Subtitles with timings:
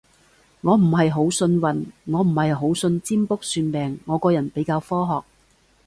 [0.61, 5.21] 我唔係好信運，我唔係好信占卜算命，我個人比較科學